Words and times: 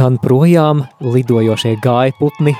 Skan 0.00 0.14
projām 0.16 0.78
lidojošie 1.04 1.74
gaiputni, 1.84 2.54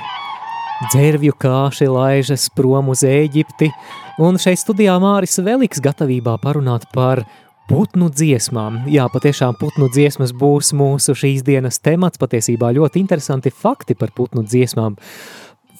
dzērvju 0.91 1.33
kāši 1.41 1.87
laižas 1.89 2.43
prom 2.53 2.91
uz 2.93 3.01
Ēģipti, 3.01 3.71
un 4.21 4.37
šeit 4.37 4.61
studijā 4.61 4.99
Māris 5.01 5.41
Veliks 5.41 5.81
gatavībā 5.81 6.35
parunāt 6.43 6.85
par 6.93 7.23
putnu 7.65 8.11
dziesmām. 8.13 8.83
Jā, 8.93 9.07
patiešām 9.09 9.57
putnu 9.57 9.89
dziesmas 9.89 10.35
būs 10.37 10.69
mūsu 10.77 11.17
šīs 11.17 11.41
dienas 11.47 11.81
temats, 11.81 12.21
patiesībā 12.21 12.75
ļoti 12.77 13.01
interesanti 13.01 13.49
fakti 13.49 13.97
par 13.97 14.13
putnu 14.13 14.45
dziesmām. 14.45 15.01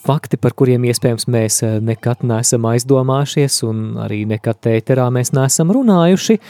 Fakti, 0.01 0.41
par 0.41 0.57
kuriem 0.57 0.89
iespējams 0.89 1.29
mēs 1.29 1.61
nekad 1.85 2.25
neesam 2.25 2.65
aizdomājušies, 2.73 3.61
un 3.69 3.99
arī 4.01 4.23
nekad 4.33 4.65
ēterā 4.79 5.11
mēs 5.13 5.29
neesam 5.37 5.77
runājuši. 5.77 6.41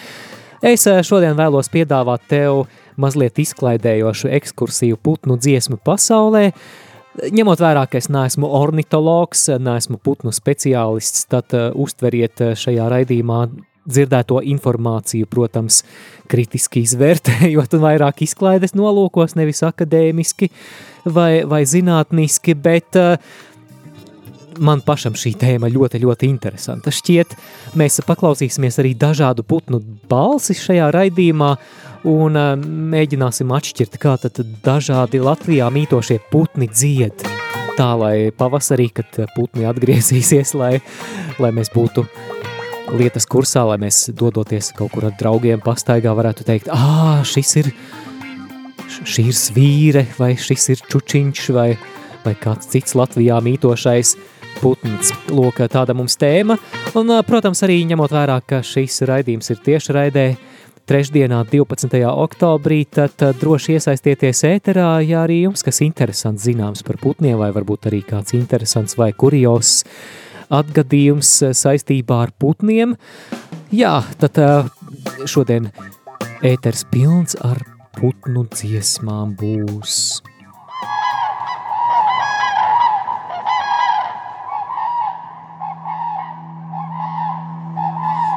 Es 0.72 0.88
šodien 1.04 1.36
vēlos 1.36 1.68
piedāvāt 1.74 2.32
tev 2.32 2.64
mazliet 2.98 3.40
izklaidējošu 3.42 4.32
ekskursiju 4.38 5.00
putnu 5.04 5.38
dziesmu 5.40 5.80
pasaulē. 5.86 6.52
Ņemot 7.32 7.60
vērā, 7.60 7.84
ka 7.92 8.00
es 8.00 8.08
neesmu 8.12 8.48
ornitologs, 8.56 9.50
neesmu 9.60 10.00
putnu 10.00 10.32
speciālists, 10.36 11.28
tad 11.32 11.52
uh, 11.58 11.70
uztveriet 11.76 12.44
šajā 12.56 12.88
raidījumā 12.94 13.44
dzirdēto 13.82 14.40
informāciju, 14.46 15.28
protams, 15.30 15.82
kritiski 16.32 16.86
izvērtējot 16.86 17.78
un 17.78 17.86
vairāk 17.86 18.24
izklaides 18.28 18.76
nolūkos, 18.78 19.36
nevis 19.40 19.64
akadēmiski 19.68 20.52
vai, 21.06 21.42
vai 21.50 21.64
zinātniski, 21.68 22.56
bet 22.56 23.00
uh, 23.00 23.18
man 24.60 24.82
pašam 24.86 25.16
šī 25.18 25.34
tēma 25.40 25.70
ļoti, 25.72 26.02
ļoti 26.04 26.30
interesanta. 26.30 26.94
Šķiet, 26.94 27.36
mēs 27.80 28.02
paklausīsimies 28.08 28.80
arī 28.82 28.94
dažādu 29.00 29.46
putnu 29.48 29.82
balsis 30.12 30.62
šajā 30.66 30.92
raidījumā 30.96 31.56
un 32.08 32.38
uh, 32.40 32.54
mēģināsim 32.94 33.52
atšķirt, 33.54 33.98
kā 34.02 34.16
tad 34.22 34.42
dažādi 34.66 35.22
Latvijā 35.24 35.70
mītošie 35.74 36.20
putni 36.32 36.70
dzied. 36.72 37.26
Tā, 37.78 37.94
lai 37.98 38.16
pavasarī, 38.36 38.90
kad 38.94 39.22
putni 39.36 39.66
atgriezīsies, 39.70 40.54
lai, 40.60 40.76
lai 41.40 41.52
mēs 41.56 41.72
būtu 41.74 42.06
lietas 42.98 43.28
kursā, 43.30 43.64
lai 43.70 43.78
mēs 43.82 44.10
dodoties 44.18 44.72
kaut 44.76 44.92
kur 44.96 45.08
ar 45.08 45.16
draugiem 45.20 45.62
pastaigā 45.64 46.14
varētu 46.18 46.46
teikt, 46.48 46.70
ā, 46.74 47.22
šis 47.28 47.56
ir, 47.62 47.72
šī 49.08 49.28
ir 49.32 49.38
svīre, 49.38 50.06
vai 50.20 50.34
šis 50.40 50.68
ir 50.76 50.84
čučiņš, 50.92 51.48
vai, 51.56 51.70
vai 52.26 52.36
kāds 52.40 52.70
cits 52.74 52.98
Latvijā 53.00 53.40
mītošais 53.44 54.16
putns. 54.60 55.14
Lūk, 55.32 55.64
tāda 55.72 55.96
mums 55.98 56.18
tēma, 56.20 56.58
un, 57.00 57.16
protams, 57.28 57.64
arī 57.66 57.82
ņemot 57.94 58.14
vērā, 58.14 58.42
ka 58.46 58.62
šīs 58.66 59.02
raidījums 59.08 59.54
ir 59.54 59.62
tieši 59.64 59.96
raidē, 59.96 60.26
trešdienā, 60.88 61.44
12. 61.50 62.02
oktobrī, 62.10 62.84
tad 62.90 63.22
eh, 63.22 63.34
droši 63.38 63.78
iesaistieties 63.78 64.44
ēterā, 64.50 64.90
ja 65.06 65.24
arī 65.26 65.44
jums 65.46 65.64
kas 65.66 65.82
interesants 65.86 66.46
zināms 66.48 66.86
par 66.88 67.00
putniem, 67.02 67.38
vai 67.42 67.52
varbūt 67.56 67.90
arī 67.92 68.02
kāds 68.08 68.36
interesants 68.38 68.98
vai 69.00 69.12
kurios 69.14 69.82
atgadījums 70.52 71.32
eh, 71.46 71.56
saistībā 71.58 72.22
ar 72.28 72.34
putniem. 72.38 72.98
Jā, 73.72 74.02
tad 74.22 74.42
eh, 74.42 74.68
šodien 75.30 75.72
ēters 76.44 76.86
pilns 76.92 77.38
ar 77.40 77.62
putnu 78.00 78.48
dziesmām 78.52 79.36
būs. 79.40 80.22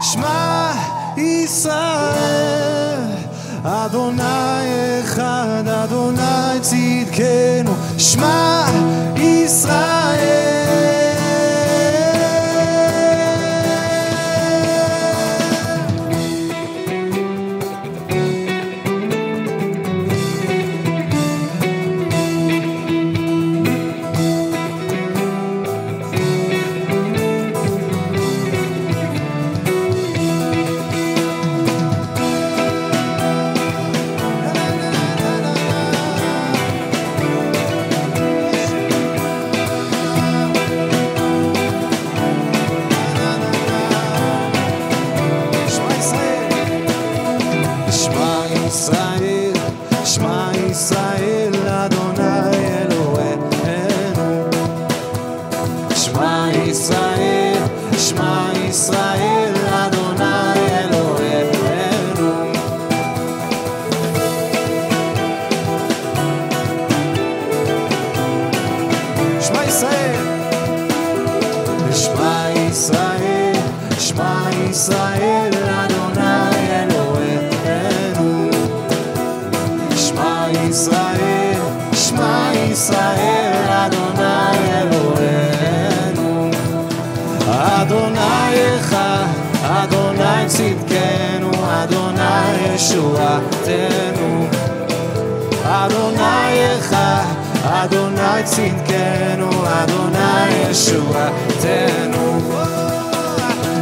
Smile 0.04 0.83
ישראל, 1.17 2.09
אדוני 3.63 5.01
אחד, 5.03 5.63
אדוני 5.67 6.59
צדקנו, 6.61 7.73
שמע 7.97 8.65
ישראל. 9.17 10.52
ישראל, 82.73 83.65
אדוני 83.69 84.57
אלוהינו. 84.81 86.51
אדוני 87.47 88.77
אחד, 88.79 89.25
אדוני 89.63 90.47
צדקנו, 90.47 91.51
אדוני 91.69 92.73
ישועתנו. 92.75 94.47
אדוני 95.63 96.77
אחד, 96.79 97.23
אדוני 97.63 98.43
צדקנו, 98.43 99.49
אדוני 99.67 100.69
ישועתנו. 100.69 102.39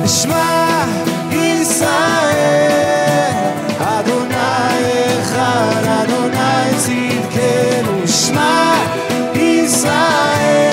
שמע 0.08 0.86
ישראל, 1.32 2.91
ישראל. 9.83 10.71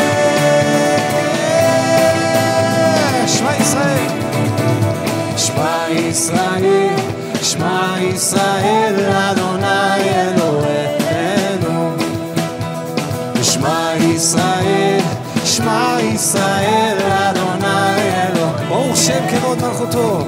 שמע 3.27 3.56
ישראל, 3.59 4.07
שמע 5.38 5.89
ישראל, 5.89 6.89
שמע 7.41 7.95
ישראל, 8.00 8.95
אדוני 9.11 10.09
אלוהינו. 10.15 11.91
שמע 13.44 13.91
ישראל, 14.00 15.00
שמע 15.45 15.97
ישראל, 16.01 16.97
אדוני 17.11 18.01
אלוהינו. 18.13 18.67
ברוך 18.69 18.97
שם 18.97 19.27
כבוד 19.29 19.57
מלכותו. 19.61 20.27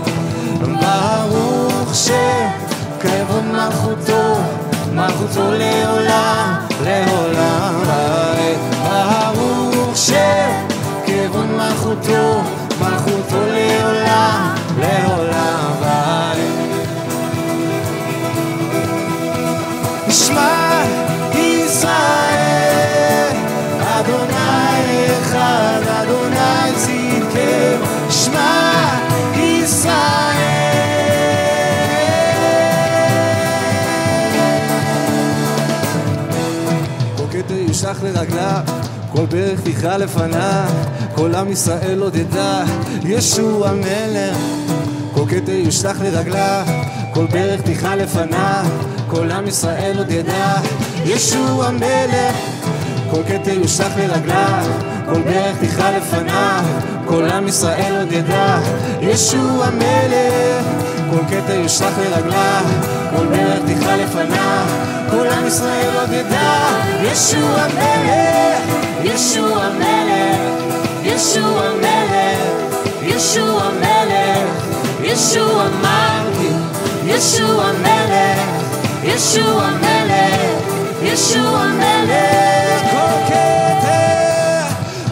ברוך 0.61 1.95
שם 1.95 2.31
מלכותו 4.93 5.51
לעולם, 5.51 6.55
לעולם 6.83 7.80
שכיוון 11.31 11.55
מלכותו, 11.57 12.41
מלכותו 12.79 13.41
לעולם, 13.47 14.55
לעולם 14.79 15.71
ועד. 15.81 16.37
שמע 20.09 20.83
ישראל, 21.33 21.91
אדוני 23.79 25.05
אחד, 25.21 25.81
אדוני 26.01 26.75
צדקנו, 26.75 27.85
שמע 28.09 28.61
ישראל. 29.35 30.31
יושלך 37.67 38.03
לרגליו, 38.03 38.61
כל 39.11 39.25
ברך 39.25 39.59
תכרע 39.63 39.97
לפניו, 39.97 40.69
כל 41.15 41.35
עם 41.35 41.51
ישראל 41.51 42.01
עוד 42.01 42.15
ידע, 42.15 42.63
ישוע 43.03 43.71
מלך. 43.71 44.37
כל 45.13 45.23
כתר 45.29 45.51
יושלך 45.51 45.97
לרגליו, 46.01 46.65
כל 47.13 47.25
ברך 47.25 47.61
תכרע 47.61 47.95
לפניו, 47.95 48.65
כל 49.07 49.31
עם 49.31 49.47
ישראל 49.47 49.97
עוד 49.97 50.11
ידע, 50.11 50.53
ישוע 51.05 51.71
מלך. 51.71 52.35
כל 53.11 53.23
כתר 53.27 53.51
יושלך 53.51 53.91
לרגליו, 53.97 54.65
כל 55.05 55.21
ברך 55.21 55.57
תכרע 55.61 55.97
לפניו, 55.97 56.63
כל 57.05 57.25
עם 57.25 57.47
ישראל 57.47 57.95
עוד 57.99 58.11
ידע, 58.11 58.59
ישוע 59.01 59.69
מלך. 59.69 60.65
כל 61.11 61.25
כתר 61.29 61.53
יושלך 61.53 61.97
לרגליו, 61.97 62.63
כל 63.09 63.25
ברך 63.25 63.59
תכרע 63.67 63.95
לפניו, 63.97 64.65
כל 65.09 65.27
עם 65.27 65.47
ישראל 65.47 65.97
עוד 65.99 66.09
ידע, 66.11 66.69
ישוע 67.03 67.67
מלך, 67.73 68.80
ישוע 69.03 69.69
מלך, 69.69 70.41
ישוע 71.03 71.61
מלך, 71.81 72.61
ישוע 73.01 73.69
מלך, 73.79 74.49
ישוע 77.05 77.71
מלך, 77.81 78.39
ישוע 79.03 79.69
מלך, 79.81 80.61
ישוע 81.01 81.67
מלך. 81.67 82.81
כל 82.91 83.25
כתר, 83.27 84.63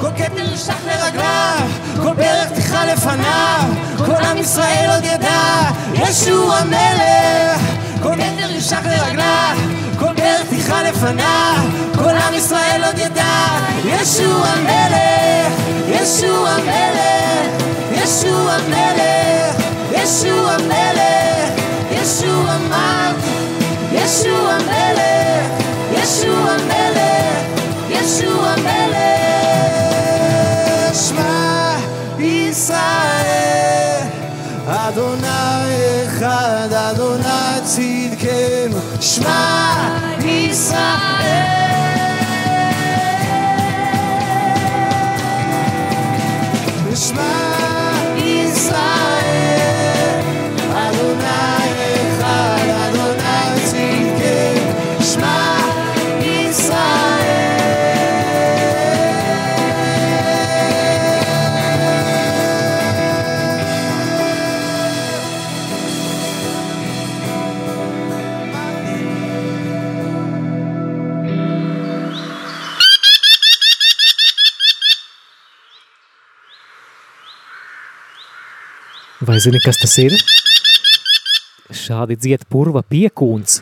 כל 0.01 0.23
כתר 0.23 0.49
יושלך 0.51 0.75
לרגליו, 0.87 1.67
כל 2.03 2.15
כל 4.05 4.25
עם 4.25 4.37
ישראל 4.37 5.03
ידע, 5.03 5.69
ישוע 5.93 6.63
מלך. 6.63 7.61
כל 8.03 8.15
כתר 8.15 8.51
יושלך 8.55 8.85
לרגליו, 8.85 9.57
תכרע 10.69 10.83
לפניו, 10.83 11.63
כל 11.95 12.09
עם 12.09 12.33
ישראל 12.33 12.81
עוד 12.85 12.97
ידע, 12.97 13.57
ישוע 13.85 14.55
מלך, 14.63 15.53
ישוע 15.87 16.55
מלך, 16.65 17.63
ישוע 17.91 18.57
מלך, 18.69 19.55
ישוע 19.91 20.57
מלך, 20.57 21.61
ישוע 21.91 22.57
מלך, 22.67 23.15
ישוע 23.91 24.57
מלך, 24.67 25.47
ישוע 25.91 26.55
מלך, 26.67 27.47
ישוע 27.89 28.55
מלך. 28.55 28.99
שמע 30.93 31.75
ישראל, 32.19 32.79
אדוני 34.67 35.27
אחד, 36.05 36.69
אדוני 36.73 37.59
צדקנו, 37.63 38.79
שמע 39.01 40.08
Bye. 40.79 41.18
Vai 79.29 79.37
zini, 79.37 79.59
kas 79.61 79.77
tas 79.77 79.91
ir? 80.01 80.13
Šādi 81.69 82.15
dzied 82.17 82.47
purva 82.49 82.81
piekūns. 82.81 83.59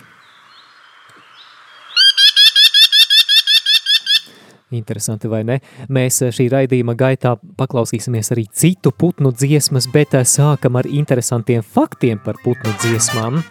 Interesanti, 4.71 5.27
vai 5.27 5.41
ne? 5.43 5.57
Mēs 5.91 6.21
šī 6.37 6.45
raidījuma 6.53 6.95
gaitā 6.95 7.33
paklausīsimies 7.59 8.31
arī 8.31 8.45
citu 8.47 8.93
putnu 8.95 9.33
dziesmas, 9.35 9.89
bet 9.91 10.15
sākam 10.23 10.79
ar 10.79 10.87
interesantiem 10.87 11.59
faktiem 11.59 12.23
par 12.23 12.39
putnu 12.45 12.71
dziesmām. 12.85 13.41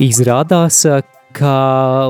Izrādās, 0.00 0.80
ka 1.34 1.54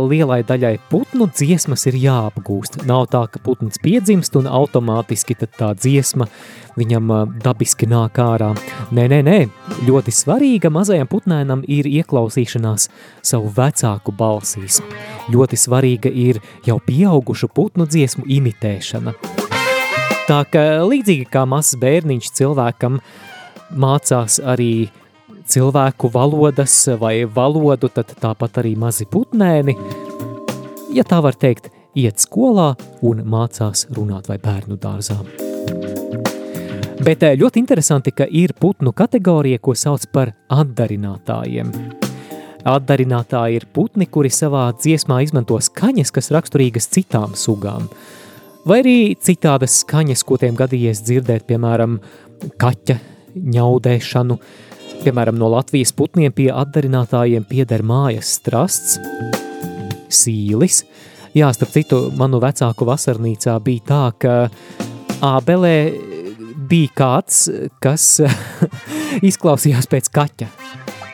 lielai 0.04 0.42
daļai 0.46 0.76
putnu 0.90 1.26
dziesmas 1.32 1.86
ir 1.88 1.96
jāapgūst. 1.98 2.82
Nav 2.88 3.08
tā, 3.12 3.24
ka 3.32 3.40
putns 3.42 3.80
piedzimst 3.82 4.36
un 4.38 4.46
automātiski 4.50 5.36
tā 5.42 5.72
dziesma 5.78 6.28
viņam 6.78 7.12
dabiski 7.44 7.88
nāk 7.90 8.18
ārā. 8.22 8.52
Nē, 8.94 9.06
nē, 9.10 9.20
nē, 9.26 9.38
ļoti 9.86 10.14
svarīga 10.14 10.70
mazajam 10.74 11.08
putnēnam 11.10 11.64
ir 11.68 11.88
ieklausīšanās 11.90 12.88
savu 13.24 13.52
vecāku 13.54 14.14
balsīs. 14.16 14.80
Ļoti 15.32 15.58
svarīga 15.60 16.10
ir 16.10 16.40
jau 16.66 16.80
pieaugušu 16.82 17.50
putnu 17.54 17.86
dziesmu 17.90 18.26
imitēšana. 18.38 19.14
Tā 20.24 20.40
ka 20.48 20.60
līdzīgi 20.88 21.28
kā 21.28 21.44
mazs 21.48 21.76
bērniņš 21.80 22.30
cilvēkam 22.38 23.00
mācās 23.76 24.38
arī 24.40 24.88
cilvēku 25.48 26.08
valodas 26.14 26.76
vai 27.00 27.24
valodu, 27.28 27.90
tad 27.92 28.14
tāpat 28.20 28.62
arī 28.62 28.72
mazi 28.80 29.04
putnēni, 29.04 29.76
ja 30.96 31.04
tā 31.04 31.20
var 31.24 31.36
teikt, 31.36 31.68
iet 31.94 32.22
skolā 32.24 32.72
un 33.04 33.22
mācās 33.28 33.86
runāt 33.94 34.30
vai 34.30 34.40
bērnu 34.42 34.80
dārzā. 34.80 35.20
Bet 37.04 37.20
ļoti 37.20 37.60
interesanti, 37.60 38.14
ka 38.16 38.24
ir 38.24 38.54
putnu 38.56 38.94
kategorija, 38.96 39.60
ko 39.60 39.74
sauc 39.76 40.06
par 40.08 40.30
atdarinātājiem. 40.48 41.72
Atdarinātāji 42.64 43.58
ir 43.60 43.66
putni, 43.76 44.06
kuri 44.08 44.30
savā 44.32 44.70
dziesmā 44.78 45.18
izmanto 45.26 45.58
skaņas, 45.60 46.12
kas 46.16 46.32
raksturīgas 46.32 46.88
citām 46.96 47.34
sugām. 47.36 47.90
Vai 48.64 48.80
arī 48.80 48.96
citādas 49.20 49.82
skaņas, 49.82 50.22
ko 50.24 50.38
tiem 50.40 50.56
gadījies 50.56 51.02
dzirdēt, 51.04 51.44
piemēram, 51.50 51.98
kaķa 52.60 52.96
ņaudēšanu, 53.36 54.40
Piemēram, 55.04 55.36
no 55.36 55.50
Latvijas 55.52 55.90
putniem 55.92 56.32
pie 56.32 56.46
atdarinātājiem 56.48 57.44
pieder 57.44 57.82
mājas 57.84 58.30
strasts, 58.38 58.94
sīlis. 60.08 60.78
Jā, 61.36 61.50
starp 61.52 61.74
citu, 61.74 61.98
manu 62.16 62.40
vecāku 62.40 62.86
vasarnīcā 62.88 63.58
bija 63.66 63.84
tā, 63.90 64.02
ka 64.22 64.36
ābelē 65.20 65.74
bija 66.74 66.90
kāds, 66.98 67.44
kas 67.82 68.04
izklausījās 69.28 69.86
pēc 69.90 70.10
kaķa, 70.14 70.48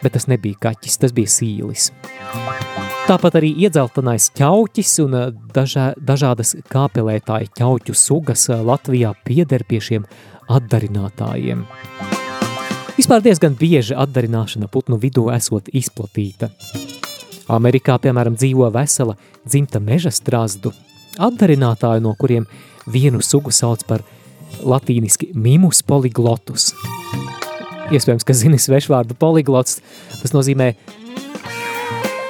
bet 0.01 0.15
tas 0.17 0.29
nebija 0.31 0.57
kaķis, 0.69 1.01
tas 1.03 1.13
bija 1.17 1.29
sīlis. 1.29 1.91
Tāpat 3.11 3.41
arī 3.41 3.51
iedzeltenais 3.67 4.31
ķauķis 4.39 4.93
un 5.05 5.17
dažā, 5.53 5.91
dažādas 5.99 6.55
kāpelētāju 6.71 7.51
ķauķu 7.59 7.97
sugas 7.99 8.47
Latvijā 8.49 9.11
pieder 9.27 9.65
pie 9.69 9.81
šiem 9.85 10.07
atdarinātājiem. 10.49 11.67
Vispār 12.97 13.25
diezgan 13.25 13.57
bieži 13.59 13.97
atdarināšana 13.99 14.69
putnu 14.71 14.97
vidū 15.03 15.27
esot 15.35 15.69
izplatīta. 15.77 16.51
Amerikā, 17.51 17.99
piemēram, 18.01 18.39
dzīvo 18.39 18.71
vesela 18.73 19.17
dzimta 19.43 19.81
meža 19.83 20.13
strazdu, 20.15 20.73
atdarinātāju, 21.19 22.05
no 22.07 22.15
kuriem 22.17 22.47
vienu 22.87 23.21
sugu 23.25 23.53
sauc 23.53 23.85
par 23.89 24.07
latīniski 24.63 25.31
mimus 25.35 25.83
poliglotus. 25.87 26.71
Iespējams, 27.91 28.27
ka 28.27 28.37
zini 28.37 28.59
svešvārdu 28.61 29.17
poliglots, 29.19 29.81
tas 30.21 30.35
nozīmē 30.37 30.73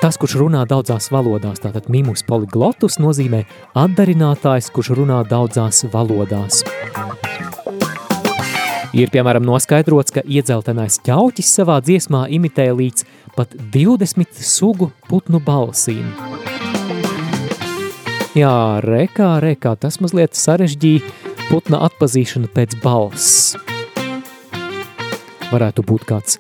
tas, 0.01 0.17
kurš 0.17 0.39
runā 0.41 0.63
daudzās 0.69 1.11
valodās. 1.13 1.61
Tātad 1.61 1.91
mimus 1.93 2.25
poliglotus 2.25 2.97
nozīmē 3.03 3.45
atdarinātājs, 3.77 4.71
kurš 4.73 4.95
runā 4.97 5.21
daudzās 5.29 5.85
valodās. 5.93 6.65
Ir, 8.91 9.07
piemēram, 9.13 9.45
noskaidrots, 9.47 10.11
ka 10.17 10.25
iedzeltenais 10.27 10.99
ķauķis 11.07 11.53
savā 11.61 11.77
dziesmā 11.85 12.25
imitē 12.35 12.71
līdz 12.75 13.05
pat 13.37 13.53
20 13.75 14.41
sugu 14.43 14.91
putnu 15.07 15.39
balsīm. 15.45 16.09
Jā, 18.35 18.79
rekā, 18.83 19.37
rekā, 19.43 19.77
tas 19.79 20.01
mazliet 20.03 20.39
sarežģīja 20.39 21.30
putna 21.51 21.81
atpazīšanu 21.89 22.49
pēc 22.55 22.77
balss. 22.85 23.57
Varētu 25.51 25.83
būt 25.83 26.05
kāds 26.07 26.39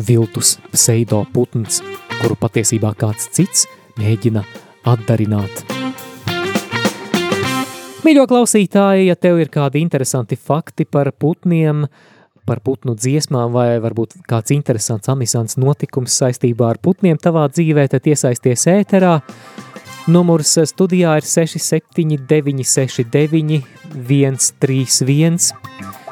viltus 0.00 0.54
pseido 0.72 1.26
putns, 1.34 1.82
kuru 2.22 2.38
patiesībā 2.40 2.94
kāds 2.96 3.28
cits 3.36 3.66
mēģina 4.00 4.40
atdarināt. 4.88 5.66
Mīļo 8.00 8.24
klausītāji, 8.30 9.10
ja 9.10 9.18
tev 9.20 9.42
ir 9.42 9.52
kādi 9.52 9.82
interesanti 9.84 10.38
fakti 10.40 10.86
par 10.88 11.12
putniem, 11.12 11.84
par 12.48 12.62
putnu 12.64 12.96
dziesmām 12.96 13.52
vai 13.52 13.74
varbūt 13.84 14.22
kāds 14.30 14.54
interesants 14.56 15.12
amisants 15.12 15.60
notikums 15.60 16.16
saistībā 16.22 16.72
ar 16.72 16.80
putniem 16.80 17.20
tavā 17.20 17.44
dzīvē, 17.52 17.84
tad 17.92 18.08
iesaisties 18.08 18.64
ēterā. 18.72 19.18
Numurs 20.08 20.54
studijā 20.70 21.18
ir 21.20 21.26
679 21.28 22.64
69 22.64 23.60
131. 23.92 25.36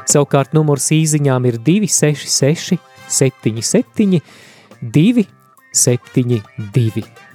Savukārt 0.08 0.52
numurs 0.56 0.90
īziņām 0.92 1.46
ir 1.48 1.56
266 1.64 2.76
77 3.08 4.20
272. 4.82 7.27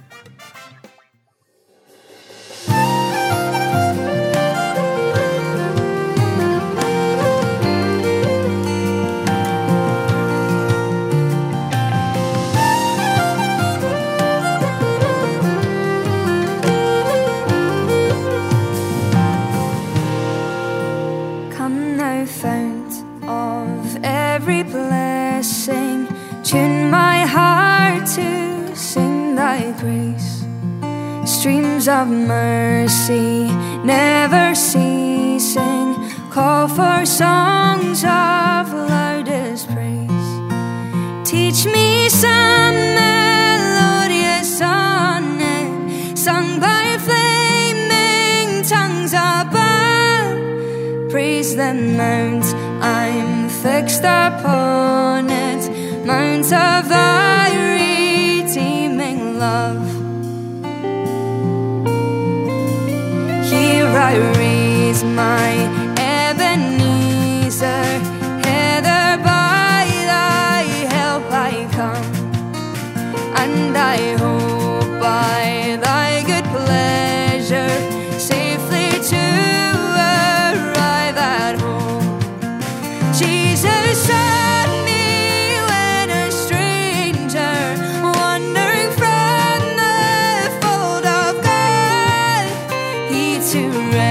To 93.54 93.68
rescue 93.68 94.03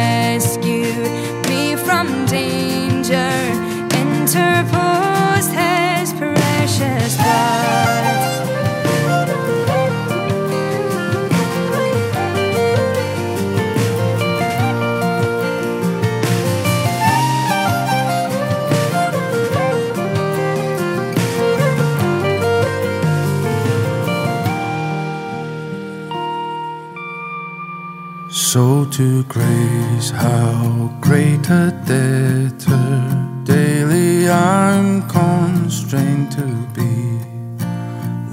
grace, 29.28 30.10
how 30.10 30.92
great 31.02 31.50
a 31.50 31.72
debtor 31.86 33.44
daily 33.44 34.30
I'm 34.30 35.08
constrained 35.10 36.32
to 36.34 36.46
be. 36.74 37.20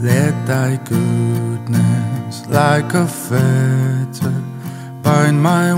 Let 0.02 0.34
thy 0.46 0.76
goodness, 0.84 2.46
like 2.48 2.94
a 2.94 3.06
fetter, 3.06 4.42
bind 5.02 5.42
my 5.42 5.74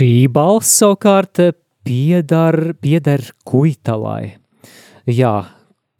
Šī 0.00 0.30
balss 0.32 0.78
savukārt 0.80 1.36
piedar, 1.84 2.56
pieder 2.80 3.20
kuitalai. 3.44 4.30
Jā, 5.04 5.32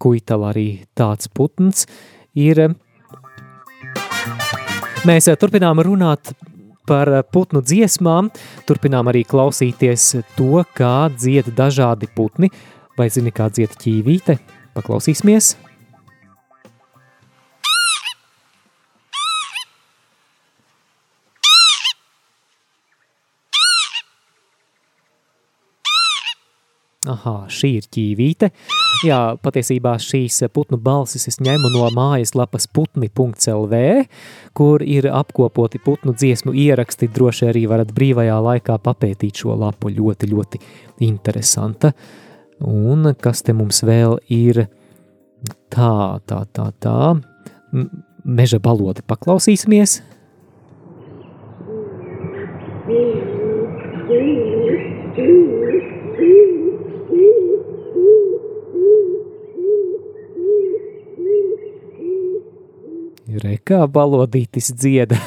kuitala 0.01 0.55
arī 0.55 0.87
tāds 0.97 1.29
putns 1.29 1.85
ir. 2.33 2.63
Mēs 5.05 5.29
turpinām 5.45 5.85
runāt 5.85 6.33
par 6.89 7.13
putnu 7.29 7.61
dziesmām, 7.61 8.33
turpinām 8.65 9.13
arī 9.13 9.21
klausīties 9.29 10.15
to, 10.33 10.65
kā 10.73 11.11
dzied 11.13 11.53
dažādi 11.53 12.09
putni, 12.17 12.49
vai 12.97 13.13
zini, 13.13 13.37
kā 13.37 13.53
dzied 13.53 13.77
ķīvīte? 13.85 14.41
Paklausīsimies! 14.81 15.59
Aha, 27.11 27.35
šī 27.51 27.71
ir 27.79 27.87
ķīvīte. 27.91 28.51
Jā, 29.07 29.19
patiesībā 29.43 29.97
šīs 30.03 30.43
putnu 30.55 30.79
balsis 30.83 31.27
es 31.31 31.41
ņemu 31.43 31.71
no 31.73 31.89
mājaslapas 31.97 32.69
putni.lv, 32.71 33.81
kur 34.55 34.85
ir 34.85 35.09
apkopoti 35.11 35.81
putnu 35.83 36.15
dziesmu 36.15 36.55
ieraksti. 36.55 37.09
Droši 37.11 37.49
arī 37.51 37.65
varat 37.71 37.95
brīvajā 37.97 38.37
laikā 38.47 38.77
papētīt 38.85 39.43
šo 39.43 39.57
lapu. 39.59 39.91
Ļoti, 39.91 40.31
ļoti 40.31 40.63
interesanta. 41.09 41.95
Un 42.61 43.15
kas 43.19 43.43
te 43.43 43.57
mums 43.57 43.83
vēl 43.87 44.21
ir? 44.31 44.67
Tā, 45.73 46.21
tā, 46.29 46.45
tā, 46.53 46.71
tā. 46.79 47.17
Meža 48.25 48.61
balodi 48.63 49.03
paklausīsimies. 49.09 50.01
Rekā 63.31 63.85
balodītis 63.87 64.73
dzieda. 64.75 65.19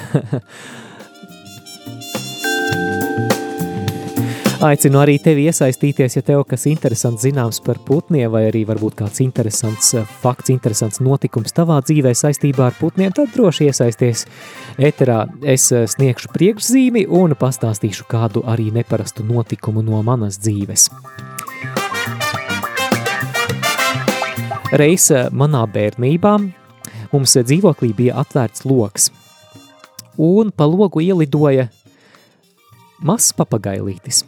Aicinu 4.64 5.02
arī 5.02 5.18
tevi 5.20 5.44
iesaistīties, 5.50 6.13
ja 6.16 6.22
tev 6.24 6.46
kas 6.48 6.63
interesants 6.72 7.26
zināms 7.26 7.58
par 7.66 7.82
putniem, 7.84 8.30
vai 8.32 8.46
arī 8.48 8.62
varbūt 8.68 8.96
kāds 9.02 9.20
interesants 9.24 9.89
eh, 10.00 10.06
fakts, 10.22 10.54
interesants 10.54 11.02
notikums 11.04 11.52
tavā 11.52 11.82
dzīvē 11.84 12.13
saistībā 12.16 12.70
ar 12.70 12.78
putniem, 12.80 13.12
tad 13.12 13.34
droši 13.36 13.68
iesaisties 13.68 14.24
eterā. 14.80 15.26
Es 15.44 15.68
eh, 15.76 15.84
sniegšu 15.84 16.32
priekšzīmi 16.32 17.04
un 17.12 17.36
pastāstīšu 17.36 18.08
kādu 18.08 18.46
arī 18.48 18.70
neparastu 18.72 19.28
notikumu 19.28 19.84
no 19.84 20.00
manas 20.00 20.39
dzīves. 20.39 20.88
Reiz 24.80 25.12
eh, 25.12 25.28
manā 25.36 25.68
bērnībā 25.68 26.38
mums 27.13 27.38
dzīvoklī 27.38 27.93
bija 27.95 28.17
atvērts 28.23 28.65
loks, 28.65 29.10
un 30.17 30.52
pa 30.56 30.67
logu 30.69 31.02
ielidoja 31.04 31.69
mazs 33.04 33.34
papagailītis. 33.38 34.23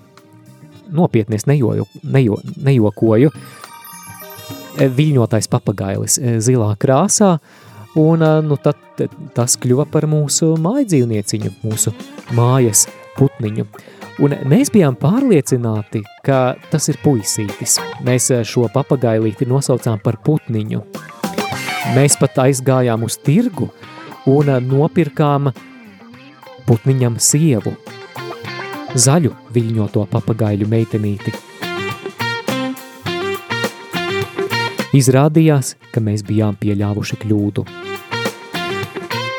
Nopietni 0.95 1.39
es 1.39 1.48
nejoju, 1.50 1.88
nejo, 2.04 2.38
nejokoju. 2.62 3.32
Viļņotais 4.76 5.48
papagailis 5.50 6.19
zilā 6.43 6.74
krāsā, 6.78 7.38
un 7.98 8.26
nu, 8.45 8.58
tad, 8.62 8.78
tas 9.34 9.56
kļuva 9.62 9.88
par 9.91 10.06
mūsu 10.12 10.52
mājdzīvnieciņu, 10.62 11.54
mūsu 11.63 11.95
mājas 12.36 12.86
putniņu. 13.15 13.65
Un 14.24 14.36
mēs 14.48 14.69
bijām 14.71 14.95
pārliecināti, 15.00 16.04
ka 16.24 16.56
tas 16.71 16.88
ir 16.91 17.00
puisītis. 17.04 17.80
Mēs 18.08 18.30
šo 18.48 18.69
papagailīti 18.71 19.48
nosaucām 19.50 20.00
par 20.04 20.19
putniņu. 20.24 20.84
Mēs 21.93 22.17
pat 22.17 22.39
aizgājām 22.48 23.06
uz 23.06 23.19
tirgu 23.21 23.69
un 24.26 24.50
nopirkām 24.65 25.52
putniņam 26.65 27.19
sievu, 27.21 27.76
zaļu 28.98 29.36
viļņoto 29.54 30.08
papagaļu 30.10 30.67
meitenīti. 30.71 31.36
Izrādījās, 34.95 35.76
ka 35.91 36.02
mēs 36.02 36.24
bijām 36.26 36.56
pieļāvuši 36.58 37.17
kļūdu. 37.21 37.65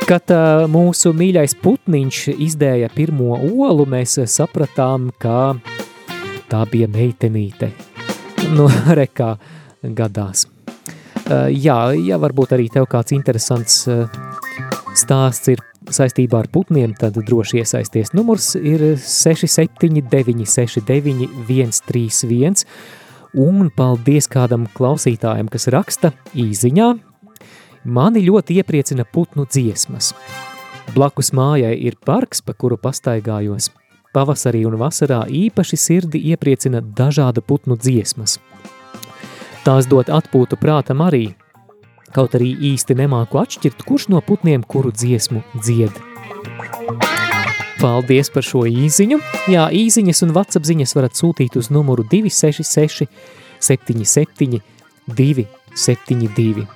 Kad 0.06 0.30
uh, 0.30 0.66
mūsu 0.70 1.11
mīļais 1.16 1.56
putniņš 1.64 2.18
izdēja 2.37 2.92
pirmo 2.94 3.35
olu, 3.40 3.88
mēs 3.90 4.20
sapratām, 4.30 5.09
ka 5.18 5.56
tā 6.46 6.61
bija 6.70 6.87
meitenīte. 6.92 7.72
Nu, 8.54 8.68
rekā 9.00 9.32
gadās. 9.82 10.46
Uh, 11.26 11.48
jā, 11.50 11.76
ja 12.06 12.20
varbūt 12.22 12.52
arī 12.54 12.68
tev 12.70 12.84
kāds 12.86 13.10
interesants 13.10 13.80
uh, 13.90 14.06
stāsts 14.94 15.50
ir 15.50 15.62
saistībā 15.90 16.44
ar 16.44 16.48
putniem, 16.52 16.92
tad 16.98 17.18
droši 17.18 17.60
iesaisties. 17.62 18.12
Numurs 18.14 18.52
ir 18.58 18.94
679 19.02 20.46
69 20.46 21.26
131, 21.48 22.62
un 23.42 23.70
paldies 23.74 24.30
kādam 24.30 24.68
klausītājam, 24.76 25.50
kas 25.50 25.68
raksta 25.74 26.12
īziņā. 26.34 26.92
Mani 27.86 28.22
ļoti 28.26 28.60
iepriecina 28.62 29.06
putnu 29.06 29.46
dziesmas. 29.46 30.12
Blakus 30.94 31.32
mājai 31.34 31.74
ir 31.86 31.98
parks, 32.06 32.42
pa 32.42 32.54
kuru 32.54 32.78
pastaigājos. 32.78 33.70
Pavasarī 34.14 34.62
un 34.66 34.78
vasarā 34.80 35.24
īpaši 35.28 35.76
sirdi 35.76 36.22
iepriecina 36.30 36.80
dažāda 36.80 37.42
putnu 37.44 37.76
dziesmas. 37.76 38.38
Tās 39.66 39.88
dot 39.90 40.07
atpūtu 40.14 40.55
prātam 40.62 41.00
arī, 41.02 41.33
kaut 42.14 42.37
arī 42.38 42.52
īsti 42.68 42.94
nemāku 43.00 43.40
atšķirt, 43.40 43.81
kurš 43.83 44.05
no 44.12 44.20
putniem 44.22 44.62
kuru 44.62 44.92
dziesmu 44.94 45.40
dzied. 45.59 45.90
Paldies 47.81 48.31
par 48.31 48.46
šo 48.46 48.62
īziņu. 48.70 49.18
Jā, 49.50 49.64
īziņas 49.74 50.22
un 50.22 50.35
WhatsApp 50.37 50.68
ziņas 50.68 50.94
varat 50.94 51.18
sūtīt 51.18 51.59
uz 51.59 51.72
numuru 51.74 52.05
266 52.07 53.11
77 53.59 54.62
272. 55.11 56.68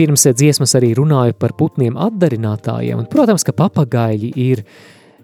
Pirms 0.00 0.24
dziesmas 0.32 0.72
arī 0.80 0.94
runāju 0.96 1.36
par 1.36 1.52
putniem 1.60 2.00
atdarinātājiem, 2.00 3.04
un, 3.04 3.10
protams, 3.12 3.44
ka 3.44 3.52
papagaļi 3.52 4.32
ir 4.48 4.64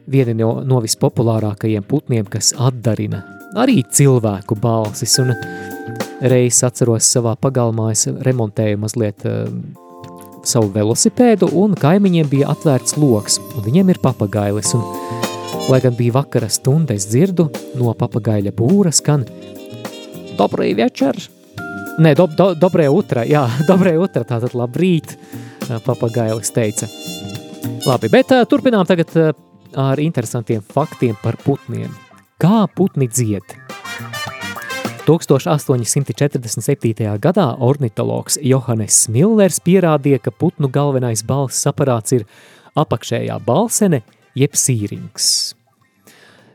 viena 0.05 0.37
no, 0.37 0.53
no 0.61 0.85
vispopulārākajiem 0.85 1.88
putniem, 1.88 2.29
kas 2.29 2.53
atdarina 2.61 3.25
arī 3.55 3.83
cilvēku 3.85 4.59
balsis, 4.61 5.19
un 5.23 5.35
Reiz 6.17 6.63
atceros 6.65 7.05
savā 7.13 7.35
pagalmā, 7.37 7.91
es 7.93 8.07
remontēju 8.09 8.79
mazliet 8.81 9.27
uh, 9.29 9.51
savu 10.49 10.71
velosipēdu, 10.73 11.51
un 11.61 11.75
kaimiņiem 11.77 12.31
bija 12.33 12.49
atvērts 12.55 12.97
loks, 12.97 13.37
un 13.53 13.67
viņiem 13.67 13.93
ir 13.93 14.01
papagailis. 14.01 14.73
Un, 14.79 14.87
lai 15.69 15.83
gan 15.85 15.97
bija 15.99 16.17
vakara 16.17 16.49
stunda, 16.49 16.97
es 16.97 17.09
dzirdu 17.11 17.51
no 17.77 17.93
papagaļa 17.99 18.55
būra 18.57 18.95
skan 18.95 19.27
Dobrī 20.37 20.75
večer! 20.77 21.17
Nē, 21.97 22.13
do, 22.17 22.27
do, 22.29 22.51
dobrē 22.61 22.91
utra, 22.93 23.25
jā, 23.29 23.47
dobrē 23.71 23.95
utra, 24.01 24.25
tātad 24.29 24.57
labrīt, 24.57 25.17
papagailis 25.85 26.53
teica. 26.53 26.89
Labi, 27.87 28.11
bet 28.13 28.33
uh, 28.35 28.45
turpinām 28.49 28.89
tagad 28.89 29.13
uh, 29.21 29.31
ar 29.77 30.01
interesantiem 30.01 30.65
faktiem 30.65 31.17
par 31.23 31.39
putniem. 31.45 31.93
Kā 32.37 32.66
putni 32.68 33.07
dzied? 33.09 33.40
1847. 35.07 37.16
gadā 37.16 37.46
ornitologs 37.64 38.37
Johannes 38.44 39.09
Millers 39.09 39.57
pierādīja, 39.64 40.20
ka 40.20 40.29
putnu 40.37 40.68
galvenais 40.68 41.25
balss 41.25 41.64
aparāts 41.70 42.12
ir 42.12 42.27
apakšējā 42.77 43.38
balsene 43.46 44.03
jeb 44.37 44.53
sīrings. 44.53 45.57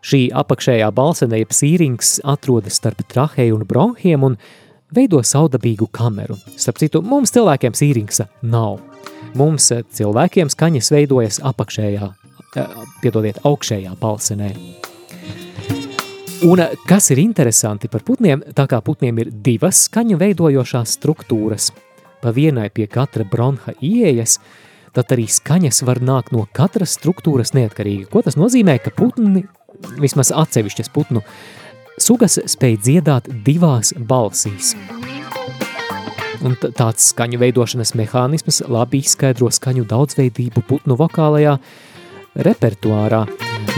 Šī 0.06 0.30
apakšējā 0.44 0.92
balsene 0.94 1.42
jeb 1.42 1.50
sīrings 1.50 2.22
atrodas 2.30 2.78
starp 2.78 3.02
traheju 3.10 3.58
un 3.58 3.66
bronhiem 3.66 4.22
un 4.30 4.38
veido 4.94 5.26
saudabīgu 5.26 5.90
kameru. 5.90 6.38
Starp 6.62 6.78
citu, 6.78 7.02
mums 7.02 7.34
cilvēkiem 7.34 7.74
sīringsa 7.74 8.30
nav. 8.46 8.78
Mums 9.34 9.74
cilvēkiem 9.98 10.46
skaņas 10.54 10.94
veidojas 10.94 11.42
apakšējā, 11.42 12.14
piedodiet, 13.02 13.42
augšējā 13.50 13.98
balsenē. 13.98 14.54
Un 16.42 16.58
kas 16.90 17.12
ir 17.14 17.20
interesanti 17.22 17.86
par 17.92 18.02
putniem, 18.02 18.42
tā 18.58 18.64
kā 18.66 18.80
putniem 18.82 19.20
ir 19.22 19.28
divas 19.46 19.84
skaņu 19.86 20.18
veidojošās 20.18 20.96
struktūras, 20.98 21.68
pa 22.22 22.34
vienai 22.34 22.72
pie 22.74 22.88
katra 22.90 23.28
bronha 23.30 23.76
ieejas, 23.78 24.40
tad 24.96 25.14
arī 25.14 25.28
skaņas 25.30 25.84
var 25.86 26.02
nākt 26.02 26.34
no 26.34 26.48
katras 26.50 26.96
struktūras 26.98 27.54
neatkarīgi. 27.54 28.08
Ko 28.10 28.24
tas 28.26 28.40
nozīmē, 28.42 28.80
ka 28.82 28.90
putni, 28.98 29.46
vismaz 30.02 30.34
atsevišķas 30.34 30.90
putnu 30.96 31.22
sugas 32.02 32.40
spēj 32.50 32.80
dziedāt 32.88 33.30
divās 33.46 33.94
balsīs. 33.94 34.74
Un 36.42 36.58
tāds 36.58 37.12
skaņu 37.12 37.38
veidošanas 37.38 37.94
mehānisms 37.94 38.64
labi 38.66 39.04
izskaidro 39.06 39.54
skaņu 39.54 39.86
daudzveidību 39.94 40.66
putnu 40.66 40.98
vokālajā 40.98 41.60
repertuārā. 42.34 43.28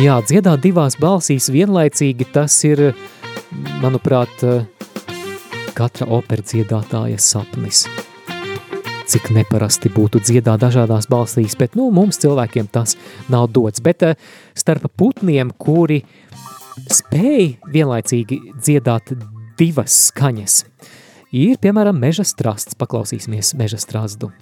Jā, 0.02 0.16
dziedāt 0.26 0.64
divās 0.64 0.96
balsīs 0.98 1.52
vienlaicīgi 1.54 2.26
tas 2.34 2.56
ir, 2.66 2.80
manuprāt, 3.84 4.42
katra 5.78 6.08
opera 6.18 6.42
dziedātāja 6.42 7.20
sapnis. 7.22 7.84
Cik 9.14 9.30
neparasti 9.36 9.92
būtu 9.94 10.24
dziedāt 10.26 10.64
dažādās 10.64 11.06
balsīs, 11.12 11.54
bet 11.60 11.78
nu, 11.78 11.92
mums 11.94 12.18
cilvēkiem 12.24 12.72
tas 12.74 12.96
nav 13.30 13.52
dots. 13.54 13.84
Bet 13.86 14.02
starp 14.58 14.88
putniem, 14.98 15.52
kuri 15.62 16.00
spēj 16.90 17.60
vienlaicīgi 17.76 18.40
dziedāt 18.58 19.14
divas 19.62 20.08
skaņas, 20.08 20.64
ir 21.38 21.62
piemēram 21.62 22.02
meža 22.02 22.26
strasts. 22.26 22.74
Paklausīsimies 22.82 23.54
meža 23.62 23.78
strasdu. 23.78 24.34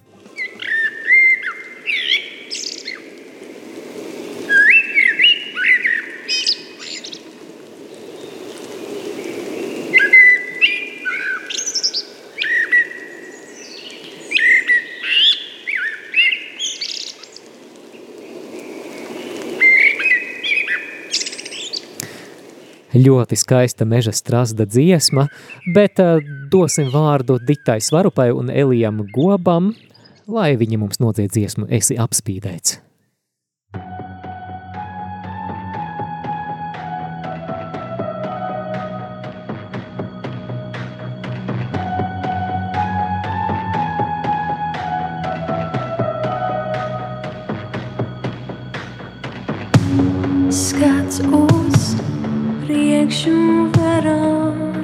Ļoti 23.02 23.38
skaista 23.40 23.86
meža 23.88 24.14
strasda 24.16 24.66
dziesma, 24.66 25.28
bet 25.76 26.02
uh, 26.02 26.22
dosim 26.52 26.92
vārdu 26.94 27.40
Ditai 27.48 27.80
Svarupai 27.82 28.32
un 28.36 28.52
Elijam 28.54 29.04
Gobam, 29.16 29.74
lai 30.28 30.54
viņi 30.60 30.80
mums 30.82 31.02
nodzied 31.02 31.34
dziesmu 31.34 31.70
Esi 31.72 31.98
apspīdēts. 32.00 32.80
Skats 50.52 51.22
uz 51.32 52.11
یک 52.72 53.14
شوورم 53.14 54.81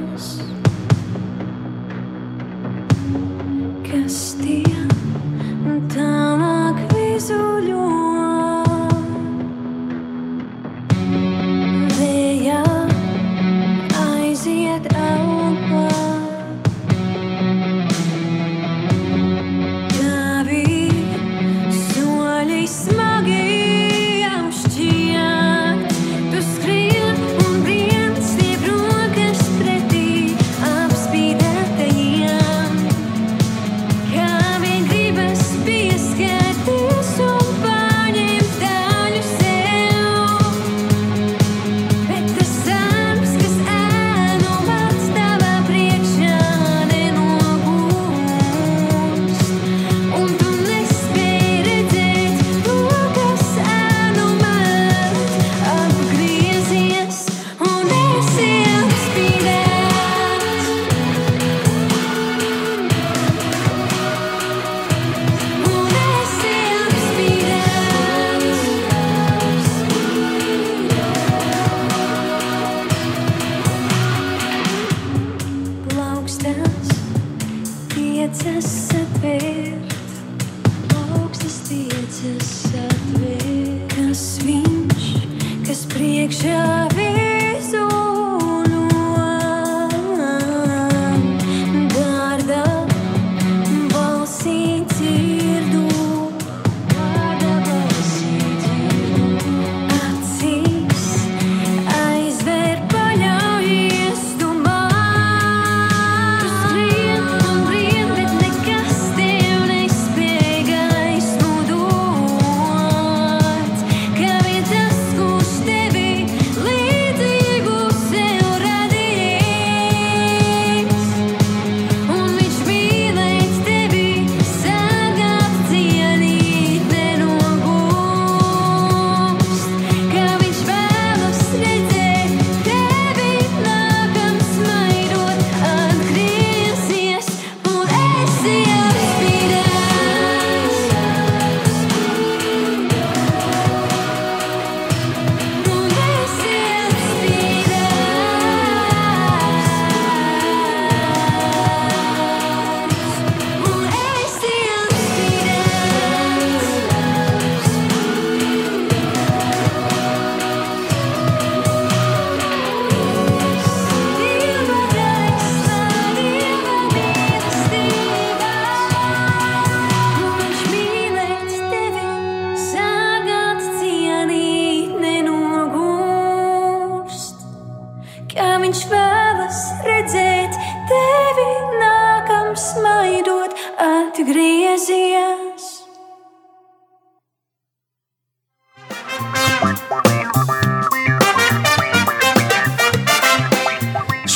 just 78.47 78.96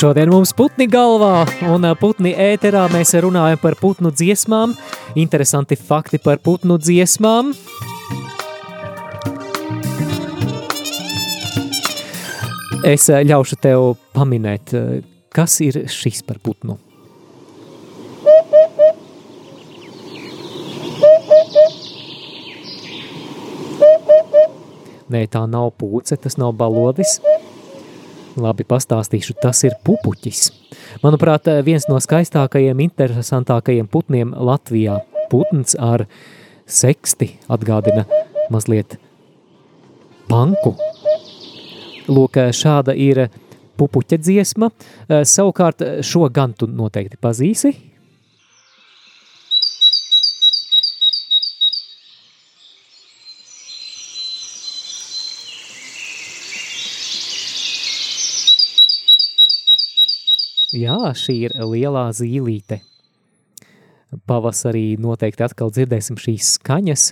Šodien 0.02 0.32
mums 0.34 0.50
putni 0.58 0.88
galvā 0.90 1.44
un 1.70 1.84
putni 1.94 2.32
ēterā 2.34 2.88
mēs 2.90 3.12
runājam 3.22 3.60
par 3.62 3.76
putnu 3.78 4.10
dziesmām. 4.10 4.72
Interesanti 5.14 5.76
fakti 5.78 6.18
par 6.18 6.40
putnu 6.42 6.74
dziesmām. 6.82 7.52
Es 12.82 13.06
ļaušu 13.06 13.60
tev 13.62 13.92
paminēt, 14.18 14.74
kas 15.30 15.60
ir 15.62 15.84
šis 15.86 16.24
par 16.26 16.42
putnu. 16.42 16.80
Nē, 25.14 25.28
tā 25.30 25.46
nav 25.46 25.70
pūce, 25.78 26.18
tas 26.18 26.40
nav 26.42 26.56
balodis. 26.58 27.20
Labi, 28.40 28.64
pastāstīšu, 28.64 29.34
tas 29.42 29.60
ir 29.66 29.74
pupuķis. 29.84 30.46
Manuprāt, 31.02 31.50
viens 31.66 31.84
no 31.90 31.98
skaistākajiem, 32.00 32.80
interesantākajiem 32.86 33.90
putniem 33.92 34.32
Latvijā. 34.32 35.02
Putns 35.28 35.76
ar 35.76 36.06
seksti 36.64 37.34
atgādina 37.52 38.06
mazliet 38.52 38.96
panku. 40.30 40.74
Lūk, 42.08 42.40
šāda 42.56 42.96
ir 42.96 43.26
pupuķa 43.80 44.18
dziesma. 44.20 44.72
Savukārt 45.08 45.84
šo 46.04 46.28
gan 46.32 46.56
tu 46.56 46.68
noteikti 46.70 47.20
pazīsi. 47.20 47.74
Jā, 60.72 61.12
šī 61.12 61.34
ir 61.50 61.52
lielā 61.68 62.06
zīlīte. 62.16 62.78
Pavasarī 64.28 64.94
noteikti 65.00 65.44
atkal 65.44 65.72
dzirdēsim 65.72 66.16
šīs 66.20 66.54
skaņas, 66.56 67.04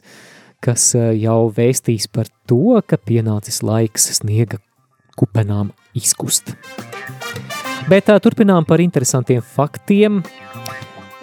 kas 0.65 0.87
eh, 0.97 1.11
jau 1.21 1.51
vēstīs 1.53 2.09
par 2.13 2.31
to, 2.49 2.81
ka 2.81 2.97
pienācis 2.97 3.61
laiks 3.65 4.09
sniega 4.17 4.63
kupenām 5.21 5.75
izkust. 5.97 6.55
Bet 7.91 8.09
tā, 8.09 8.17
turpinām 8.23 8.65
par 8.69 8.81
interesantiem 8.81 9.45
faktiem. 9.45 10.23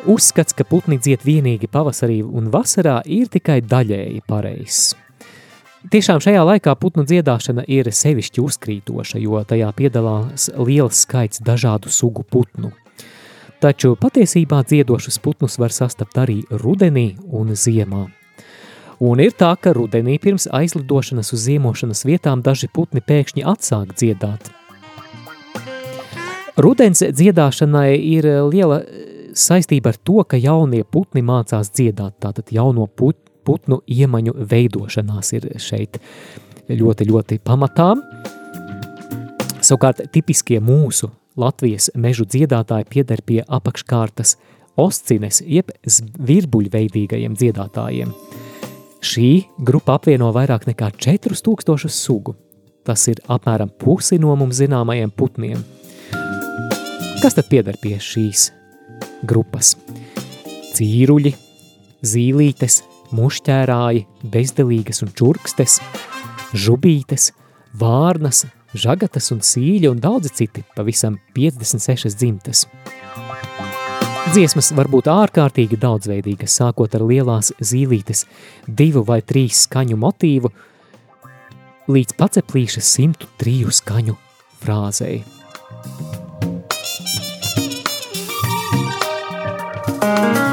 Uzskats, 0.05 0.53
ka 0.53 0.65
putni 0.67 0.99
dzied 1.01 1.25
vienīgi 1.25 1.69
pavasarī 1.73 2.21
un 2.21 2.51
vasarā 2.53 2.99
ir 3.05 3.33
tikai 3.33 3.63
daļēji 3.65 4.21
pareizs. 4.29 4.93
Tiešām 5.77 6.17
šajā 6.17 6.41
laikā 6.41 6.73
putnu 6.81 7.03
dziedāšana 7.05 7.61
ir 7.69 7.85
sevišķi 7.93 8.41
uzkrītoša, 8.41 9.19
jo 9.21 9.37
tajā 9.45 9.69
piedalās 9.77 10.47
liels 10.57 11.03
skaits 11.05 11.43
dažādu 11.45 11.91
sugu 11.93 12.25
putnu. 12.25 12.71
Taču 13.61 13.93
patiesībā 14.01 14.63
dziedošus 14.65 15.19
putnus 15.21 15.59
var 15.61 15.73
sastapt 15.73 16.17
arī 16.17 16.39
rudenī 16.49 17.11
un 17.29 17.53
ziemā. 17.53 18.07
Un 18.97 19.21
ir 19.21 19.37
tā, 19.37 19.51
ka 19.61 19.75
rudenī 19.77 20.17
pirms 20.17 20.49
aizlidošanas 20.49 21.29
uz 21.37 21.45
ziemošanas 21.45 22.01
vietām 22.09 22.41
daži 22.41 22.71
putni 22.73 23.01
pēkšņi 23.05 23.45
atsāk 23.45 23.93
dziedāt. 23.93 24.49
Rudens 26.57 27.05
dziedāšanai 27.05 27.91
ir 28.01 28.25
liela 28.49 28.81
saistība 29.37 29.93
ar 29.93 30.01
to, 30.01 30.23
ka 30.25 30.41
jaunie 30.41 30.81
putni 30.81 31.21
mācās 31.21 31.69
dziedāt, 31.69 32.17
tātad 32.17 32.49
jauno 32.49 32.89
put, 32.89 33.26
putnu 33.47 33.79
iemaņu 33.87 34.35
veidošanās 34.51 35.31
ir 35.37 35.47
šeit 35.63 36.01
ļoti, 36.67 37.07
ļoti 37.07 37.39
pamatā. 37.47 37.93
Savukārt 39.63 40.03
tipiskie 40.13 40.59
mūsu 40.63 41.09
Latvijas 41.37 41.91
mežu 41.95 42.25
dziedātāji 42.25 42.87
pieder 42.89 43.21
pie 43.25 43.41
apakškārtas 43.43 44.35
oscines, 44.77 45.41
jeb 45.45 45.71
virbuļveidīgajiem 46.29 47.35
dziedātājiem. 47.37 48.13
Šī 49.07 49.29
grupa 49.61 49.97
apvieno 49.97 50.31
vairāk 50.33 50.65
nekā 50.69 50.89
4000 50.97 51.91
sugu. 51.93 52.35
Tas 52.87 53.03
ir 53.11 53.19
apmēram 53.29 53.69
pusi 53.69 54.17
no 54.21 54.33
mums 54.39 54.57
zināmajiem 54.61 55.11
putniem. 55.13 55.61
Kas 57.21 57.35
tad 57.37 57.49
pieder 57.51 57.77
pie 57.81 57.97
šīs 58.01 58.49
grupas? 59.27 59.75
Cīruļi, 60.77 61.33
zīlītes, 62.05 62.81
mušķērāji, 63.15 64.05
bezdelīgas 64.33 65.03
un 65.05 65.11
čurkstes, 65.17 65.79
žubītes, 66.53 67.31
vārnas, 67.77 68.45
žagatas 68.77 69.31
un 69.35 69.43
sīļi 69.45 69.91
un 69.91 70.01
daudzi 70.03 70.33
citi, 70.41 70.63
pavisam 70.75 71.19
56 71.35 72.17
dzimtes. 72.17 72.65
Dziesmas 74.33 74.73
var 74.75 74.89
būt 74.91 75.07
ārkārtīgi 75.07 75.79
daudzveidīgas, 75.79 76.57
sākot 76.59 76.97
ar 76.97 77.05
lielās 77.07 77.53
zīlītes 77.63 78.25
divu 78.67 79.05
vai 79.07 79.21
trīs 79.23 79.63
skaņu 79.67 79.95
motīvu, 80.01 80.51
līdz 81.87 82.17
paceplīšas 82.19 82.91
103 82.99 83.71
skaņu 83.79 84.17
frāzei. 84.59 85.23
I'm 90.09 90.46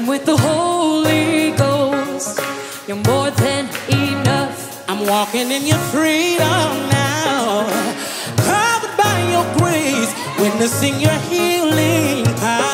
moving 0.00 0.06
with 0.06 0.24
the 0.24 0.36
Holy 0.36 1.52
Ghost. 1.52 2.40
You're 2.86 2.96
more 2.96 3.30
than 3.30 3.68
enough. 3.88 4.88
I'm 4.88 5.06
walking 5.06 5.50
in 5.50 5.66
your 5.66 5.78
freedom 5.92 6.88
now. 6.90 7.66
Covered 8.36 8.96
by 8.96 9.18
your 9.30 9.44
grace, 9.58 10.12
witnessing 10.38 11.00
your 11.00 11.18
healing 11.30 12.24
power. 12.36 12.69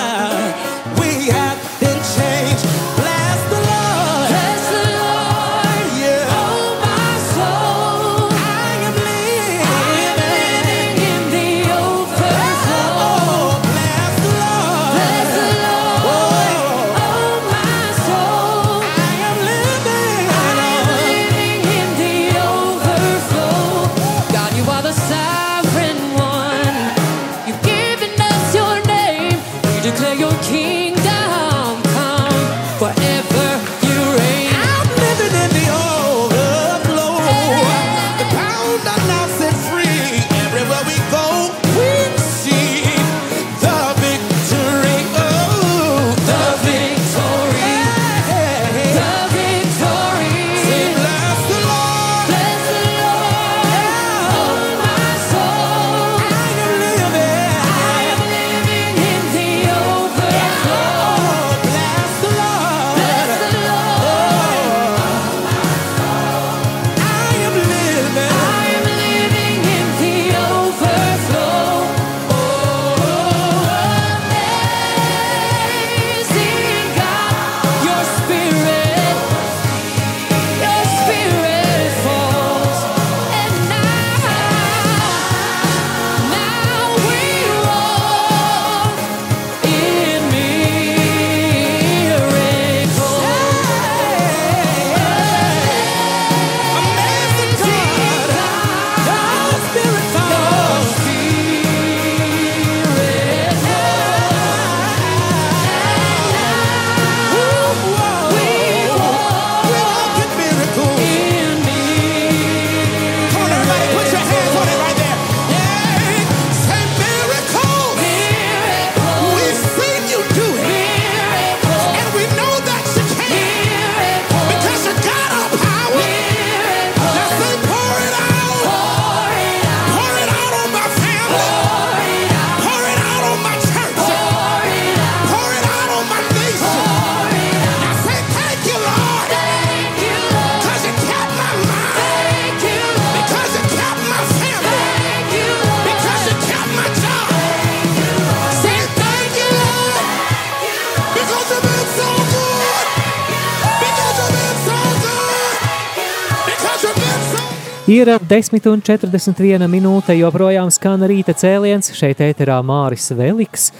Ir 157.97 158.11
10 158.29 158.67
un 158.69 158.83
41 158.85 159.63
minūte, 159.73 160.13
joprojām 160.19 160.69
skan 160.75 161.01
rīta 161.09 161.33
cēliens. 161.33 161.95
Šeit 161.97 162.19
ēterā 162.21 162.59
Māris 162.67 163.07
Veliks 163.17 163.71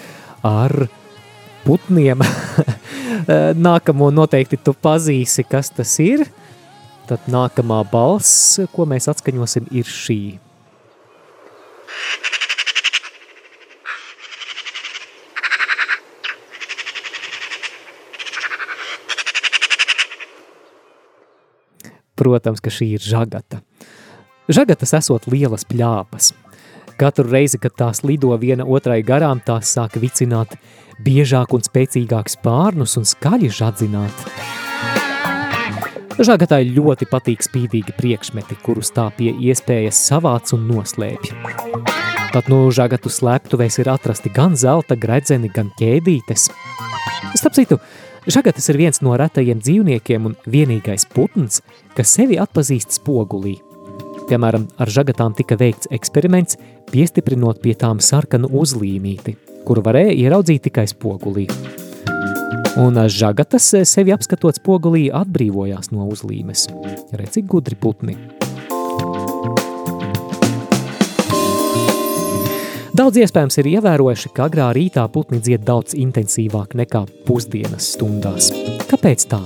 ar 0.47 0.73
putniem. 1.67 2.23
Nākamo 3.67 4.09
noteikti 4.15 4.57
tu 4.57 4.73
pazīsi, 4.73 5.45
kas 5.45 5.69
tas 5.75 5.93
ir. 6.01 6.25
Tad 7.11 7.29
nākamā 7.29 7.83
balss, 7.91 8.57
ko 8.73 8.89
mēs 8.89 9.11
atskaņosim, 9.13 9.69
ir 9.77 9.85
šī. 9.85 10.21
Protams, 22.17 22.65
ka 22.65 22.73
šī 22.73 22.95
ir 22.97 23.11
žagata. 23.13 23.61
Žagatas 24.47 24.93
esot 24.95 25.25
lielas 25.27 25.65
pļāpas. 25.67 26.31
Katru 26.97 27.27
reizi, 27.29 27.59
kad 27.59 27.75
tās 27.75 28.05
lido 28.07 28.31
viena 28.39 28.65
otrai 28.65 29.01
garām, 29.05 29.41
tās 29.43 29.73
sāk 29.75 29.99
vicināt 29.99 30.55
biežāk 31.03 31.51
un 31.53 31.65
spēcīgāk 31.67 32.31
spārnus 32.31 32.95
un 32.97 33.05
skaļi 33.05 33.51
žadzināt. 33.53 34.23
Žagatai 36.17 36.63
ļoti 36.71 37.11
patīk 37.11 37.43
spīdīgi 37.45 37.93
priekšmeti, 37.99 38.57
kurus 38.63 38.95
tā 38.95 39.11
pie 39.19 39.35
iespējas 39.51 39.99
savāc 40.07 40.55
un 40.57 40.65
noslēpj. 40.71 41.35
Tad 42.33 42.49
no 42.53 42.63
žagatu 42.71 43.11
slēptuvēs 43.13 43.83
ir 43.83 43.91
atrasti 43.93 44.33
gan 44.33 44.57
zelta 44.57 44.97
gredzeni, 44.97 45.51
gan 45.53 45.75
ķēdītes. 45.77 46.49
Starp 47.37 47.59
citu, 47.59 47.83
žagatas 48.31 48.71
ir 48.71 48.79
viens 48.81 49.03
no 49.03 49.19
retajiem 49.19 49.61
dzīvniekiem 49.61 50.31
un 50.31 50.39
vienīgais 50.47 51.11
putns, 51.13 51.61
kas 51.99 52.15
sevi 52.15 52.39
atpazīst 52.41 53.03
spogulī. 53.03 53.59
Piemēram, 54.27 54.65
ar 54.83 54.91
žagatām 54.91 55.37
tika 55.39 55.55
veikts 55.55 55.87
eksperiments, 55.95 56.57
piestiprinot 56.91 57.61
pie 57.63 57.77
tām 57.79 58.01
sarkanu 58.03 58.51
uzlīmīti, 58.59 59.37
kuru 59.67 59.85
varēja 59.87 60.17
ieraudzīt 60.19 60.65
tikai 60.67 60.89
spogulī. 60.91 61.47
Un 62.83 62.99
žagatas 63.09 63.69
sevi 63.87 64.13
apskatot 64.13 64.59
spogulī 64.59 65.07
atbrīvojās 65.15 65.93
no 65.95 66.09
uzlīmes. 66.11 66.67
Redzi, 67.15 67.45
gudri 67.47 67.79
putni. 67.79 68.17
Daudz 72.97 73.21
iespējams 73.21 73.61
ir 73.61 73.71
ievērojuši, 73.77 74.33
ka 74.35 74.49
agrā 74.51 74.73
rītā 74.75 75.07
putni 75.13 75.39
dzied 75.39 75.63
daudz 75.69 75.95
intensīvāk 75.95 76.75
nekā 76.81 77.05
pusdienas 77.29 77.93
stundās. 77.95 78.51
Kāpēc 78.91 79.27
tā? 79.31 79.41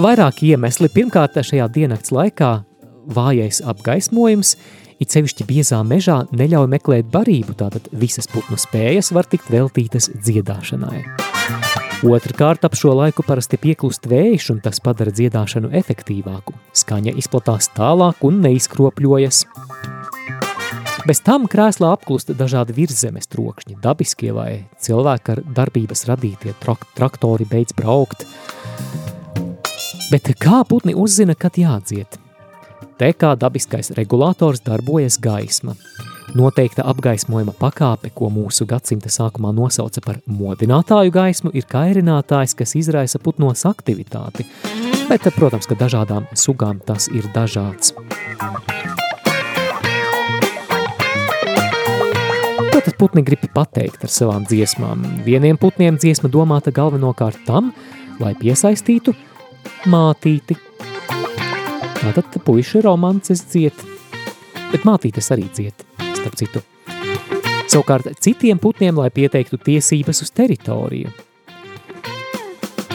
Vairāki 0.00 0.54
iemesli. 0.54 0.88
Pirmkārt, 0.94 1.36
šajā 1.44 1.66
diennakts 1.74 2.14
laikā 2.14 2.52
vājais 3.08 3.62
apgaismojums, 3.64 4.56
it 5.00 5.14
sevišķi 5.14 5.46
biezā 5.48 5.80
mežā 5.86 6.22
neļauj 6.36 6.68
meklēt 6.74 7.08
barību, 7.12 7.56
tātad 7.56 7.88
visas 7.92 8.28
putnu 8.30 8.58
spējas 8.60 9.12
var 9.16 9.28
tikt 9.30 9.48
veltītas 9.52 10.10
dziedāšanai. 10.12 11.04
Otrkārt, 12.00 12.64
ap 12.64 12.76
šo 12.80 12.94
laiku 12.96 13.20
parasti 13.26 13.58
pieklust 13.60 14.06
vējš, 14.08 14.46
un 14.54 14.60
tas 14.64 14.80
padara 14.80 15.12
dziedāšanu 15.12 15.68
efektīvāku. 15.76 16.54
Skaņa 16.72 17.12
izplatās 17.20 17.68
tālāk 17.76 18.24
un 18.24 18.40
neizkropļojas. 18.44 19.42
Bez 21.08 21.20
tam 21.24 21.44
krēslā 21.48 21.90
apklust 21.96 22.32
dažādi 22.36 22.76
virzemes 22.76 23.28
trokšņi, 23.32 23.76
dabiskie 23.84 24.32
vai 24.36 24.64
cilvēki 24.80 25.32
ar 25.34 25.44
darbības 25.60 26.06
radītie 26.08 26.56
trak 26.60 26.88
traktori 26.96 27.44
beidz 27.48 27.76
braukt. 27.76 28.24
Bet 30.08 30.32
kā 30.40 30.64
putni 30.68 30.96
uzzina, 30.96 31.36
kad 31.36 31.60
jādzied? 31.60 32.20
Te 33.00 33.14
kā 33.16 33.30
dabiskais 33.32 33.94
regulators 33.96 34.60
darbojas 34.60 35.14
gaisma. 35.24 35.72
Noteikta 36.36 36.84
apgaismojuma 36.90 37.54
pakāpe, 37.56 38.10
ko 38.12 38.28
mūsu 38.28 38.66
gadsimta 38.68 39.08
sākumā 39.08 39.54
nosauca 39.56 40.02
par 40.04 40.18
modinātāju 40.28 41.14
gaismu, 41.14 41.54
ir 41.56 41.64
kairinātājs, 41.64 42.52
kas 42.60 42.76
izraisa 42.76 43.16
putnos 43.24 43.64
aktivitāti. 43.64 44.44
Bet, 45.08 45.30
protams, 45.32 45.64
ka 45.64 45.80
dažādām 45.80 46.28
sugām 46.36 46.84
tas 46.84 47.08
ir 47.08 47.24
dažāds. 47.32 47.96
Ko 52.68 52.84
tad 52.84 52.94
putni 53.00 53.24
grib 53.24 53.48
pateikt 53.56 54.04
ar 54.04 54.12
savām 54.12 54.44
dziesmām? 54.44 55.08
Vieniem 55.24 55.56
putniem 55.56 55.96
dziesma 55.96 56.28
domāta 56.28 56.68
galvenokārt 56.68 57.48
tam, 57.48 57.72
lai 58.20 58.36
piesaistītu 58.36 59.16
mātīti– 59.88 60.60
Tātad 62.00 62.36
puiši 62.46 62.80
romances 62.86 63.42
dziet, 63.52 63.76
bet 64.70 64.86
mātītes 64.88 65.28
arī 65.34 65.46
dziet, 65.52 65.84
starp 66.16 66.38
citu. 66.40 66.62
Savukārt 67.70 68.08
citiem 68.24 68.58
putniem, 68.58 68.96
lai 68.98 69.10
pieteiktu 69.14 69.60
tiesības 69.60 70.24
uz 70.24 70.32
teritoriju. 70.34 71.12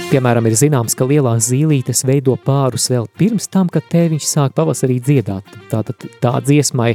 Piemēram, 0.10 0.46
ir 0.50 0.58
zināms, 0.58 0.98
ka 0.98 1.06
lielās 1.08 1.50
zīlītes 1.52 2.04
veido 2.08 2.36
pārus 2.38 2.90
vēl 2.92 3.08
pirms 3.19 3.50
tam, 3.52 3.69
kad 3.71 3.88
tēviņš 3.94 4.27
sāk 4.29 4.56
pavasarī 4.58 5.00
dziedāt. 5.02 5.50
Tātad 5.71 6.08
tā 6.21 6.34
dziesmai 6.46 6.94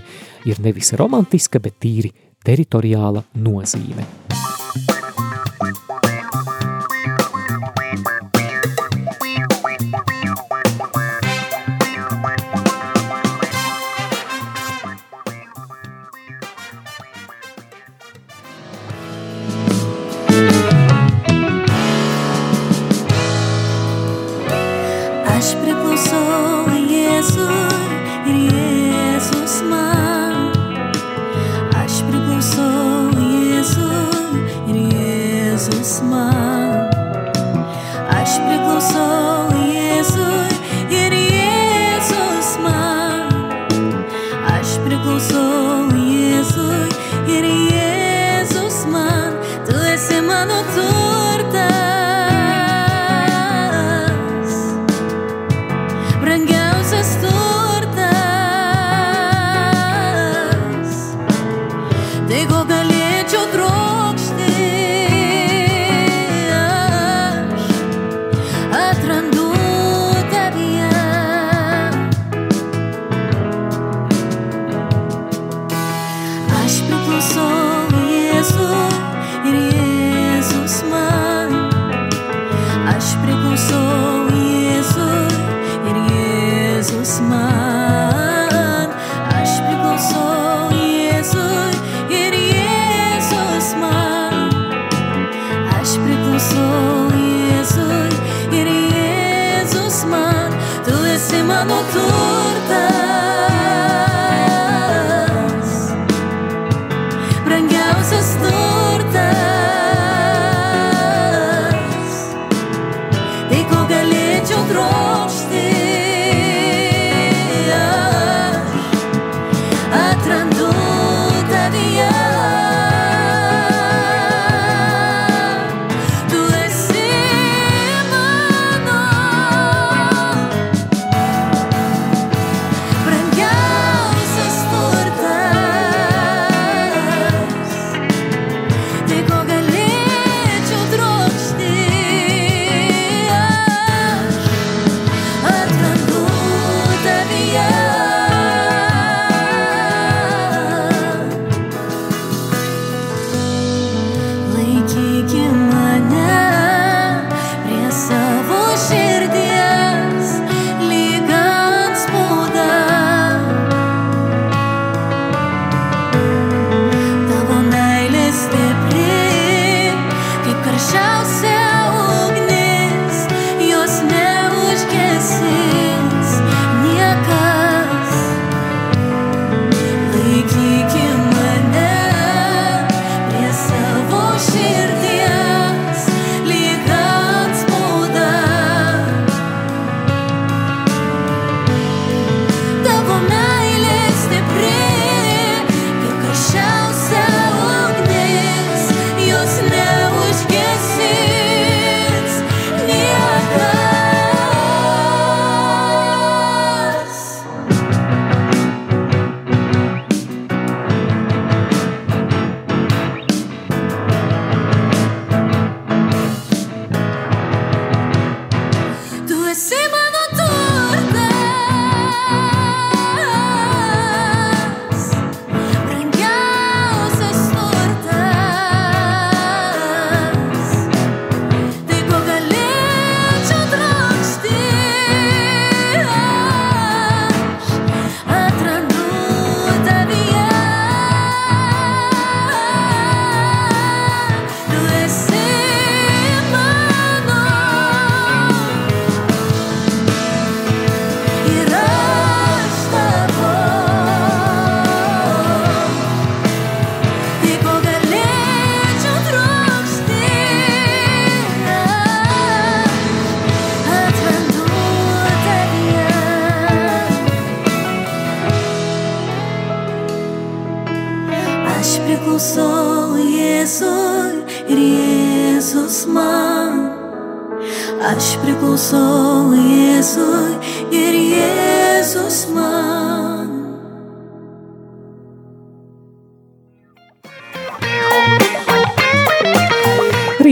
ir 0.51 0.63
nevis 0.63 0.95
romantiska, 0.99 1.63
bet 1.63 1.79
tīri 1.83 2.13
teritoriāla 2.47 3.25
nozīme. 3.39 4.20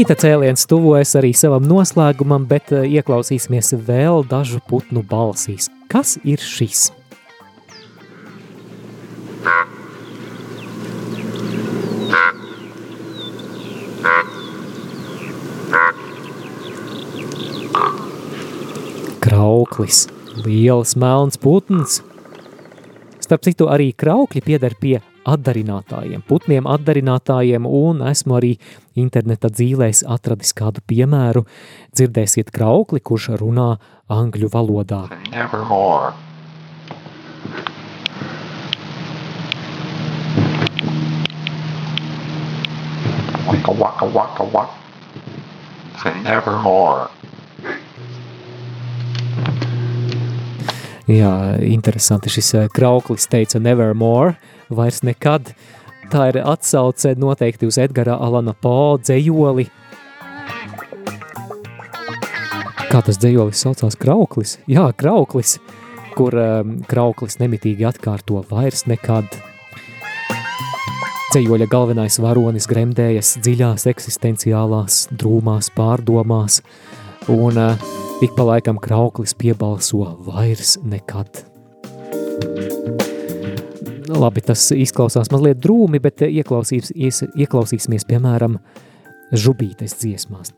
Rīta 0.09 0.23
cēliens 0.25 0.63
tuvojas 0.65 1.11
arī 1.21 1.35
savam 1.37 1.67
noslēgumam, 1.69 2.47
bet 2.49 2.71
eh, 2.73 2.87
ieklausīsimies 2.97 3.75
vēl 3.85 4.23
dažu 4.25 4.57
putnu 4.65 5.03
balsīs. 5.05 5.67
Kas 5.93 6.15
ir 6.25 6.41
šis? 6.41 6.87
Krauklis, 19.21 20.07
liels 20.41 20.97
melns 20.97 21.37
putns. 21.37 22.01
Starp 23.21 23.45
citu, 23.45 23.69
arī 23.69 23.93
kraukļi 23.93 24.47
pieder 24.49 24.81
pie 24.81 25.03
atdarinātājiem, 25.27 26.23
putniem 26.29 26.69
atdarinātājiem, 26.71 27.67
un 27.67 28.05
esmu 28.07 28.39
arī 28.39 28.53
interneta 28.99 29.51
dzīvēs 29.51 30.05
atradis 30.07 30.55
kādu 30.57 30.85
piemēru. 30.87 31.45
Dzirdēsiet 31.97 32.53
kraukli, 32.55 33.01
kurš 33.01 33.33
runā 33.41 33.75
angļu 34.09 34.51
valodā. 34.53 35.07
Nevermore. 35.33 36.15
Waka 43.49 43.73
waka 43.73 44.07
waka 44.15 44.45
waka. 44.53 44.75
Nevermore. 46.23 47.09
Jā, 51.09 51.57
interesanti 51.65 52.29
šis 52.29 52.51
eh, 52.59 52.67
krauklis 52.69 53.25
teica 53.33 53.57
nevermore, 53.65 54.35
vairs 54.71 55.03
nekad. 55.07 55.53
Tā 56.09 56.31
ir 56.31 56.41
atsauce 56.41 57.13
noteikti 57.21 57.69
uz 57.69 57.77
Edgara 57.81 58.17
Alana 58.17 58.55
Poe 58.57 58.97
dzējoli. 59.03 59.67
Kā 62.89 63.03
tas 63.05 63.19
dzējolis 63.21 63.61
saucās? 63.61 63.99
Krauklis? 64.01 64.55
Jā, 64.71 64.87
krauklis, 64.97 65.59
kur 66.17 66.33
um, 66.41 66.79
krauklis 66.89 67.37
nemitīgi 67.43 67.85
atkārto 67.85 68.41
vairs 68.49 68.87
nekad. 68.89 69.29
Ceļoļa 71.35 71.67
galvenais 71.69 72.17
varonis 72.25 72.65
gremdējas 72.71 73.35
dziļās 73.45 73.85
eksistenciālās, 73.93 75.03
drūmās 75.13 75.69
pārdomās, 75.77 76.63
un 77.29 77.61
uh, 77.61 77.87
ik 78.25 78.33
pa 78.33 78.49
laikam 78.55 78.81
krauklis 78.81 79.37
piebalso 79.37 80.15
vairs 80.25 80.79
nekad. 80.81 81.45
Labi, 84.09 84.41
tas 84.41 84.63
izklausās 84.73 85.29
mazliet 85.29 85.59
drūmi, 85.61 85.99
bet 86.01 86.23
ieklausīs, 86.25 86.95
ieklausīsimies, 86.97 88.07
piemēram, 88.09 88.57
žubītes 89.37 89.99
dziesmās. 90.01 90.55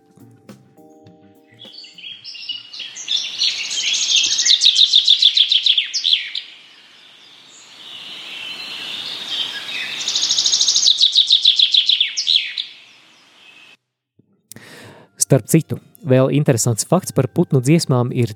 Starp 15.19 15.51
citu, 15.51 15.81
vēl 16.07 16.31
interesants 16.35 16.87
fakts 16.87 17.15
par 17.15 17.27
putnu 17.35 17.59
dziesmām 17.63 18.15
ir 18.15 18.33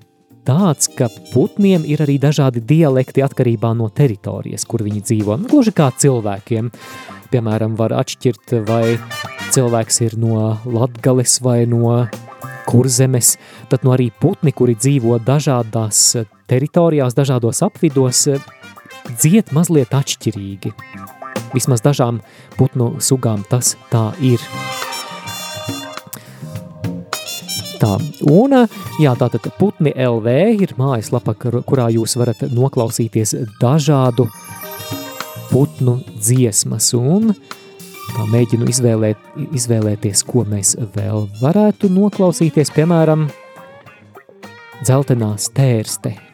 tāds, 0.46 0.90
ka 0.96 1.08
putniem 1.32 1.84
ir 1.88 2.04
arī 2.04 2.18
dažādi 2.22 2.62
dialekti 2.64 3.24
atkarībā 3.24 3.72
no 3.76 3.88
teritorijas, 3.88 4.66
kur 4.68 4.84
viņi 4.86 5.02
dzīvo. 5.08 5.38
Nu, 5.40 5.50
gluži 5.50 5.74
kā 5.76 5.90
cilvēkiem. 5.90 6.70
Piemēram, 7.32 7.74
var 7.78 7.96
atšķirt, 7.96 8.54
vai 8.68 8.98
cilvēks 9.54 10.00
ir 10.06 10.16
no 10.20 10.54
Latgales 10.68 11.40
vai 11.42 11.64
no 11.66 12.04
kurzemes, 12.68 13.34
tad 13.72 13.84
no 13.84 13.94
arī 13.96 14.10
putni, 14.20 14.54
kuri 14.54 14.76
dzīvo 14.78 15.18
dažādās 15.24 16.00
teritorijās, 16.50 17.16
dažādos 17.16 17.62
apvidos, 17.66 18.26
dzied 19.18 19.52
mazliet 19.56 19.94
atšķirīgi. 19.96 20.74
Vismaz 21.54 21.84
dažām 21.84 22.22
putnu 22.58 22.96
sugām 23.04 23.44
tas 23.50 23.76
tā 23.92 24.10
ir. 24.22 24.42
Tā, 27.84 27.98
un 28.32 28.54
jā, 29.02 29.10
tātad 29.20 29.44
Putni 29.58 29.90
LV 29.92 30.32
ir 30.64 30.72
mājaslapa, 30.78 31.34
kurā 31.36 31.90
jūs 31.92 32.16
varat 32.16 32.40
noklausīties 32.48 33.34
dažādu 33.60 34.24
putnu 35.50 35.98
dziesmas. 36.16 36.88
Un 36.96 37.34
tā 38.14 38.28
mēģinu 38.32 38.70
izvēlēt, 38.72 39.30
izvēlēties, 39.50 40.24
ko 40.24 40.46
mēs 40.48 40.78
vēl 40.96 41.28
varētu 41.42 41.92
noklausīties, 41.92 42.72
piemēram, 42.72 43.28
dzeltenā 44.80 45.34
stērste– 45.44 46.16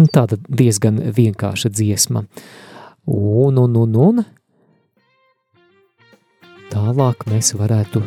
Nu, 0.00 0.06
tāda 0.08 0.38
diezgan 0.48 0.96
vienkārša 1.12 1.68
dziesma. 1.74 2.22
Un, 3.10 3.58
un, 3.60 3.74
un, 3.76 3.96
un 4.00 4.22
tālāk 6.70 7.26
mēs 7.28 7.52
varētu 7.58 8.00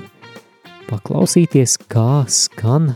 paklausīties, 0.90 1.78
kā 1.92 2.24
skan 2.34 2.96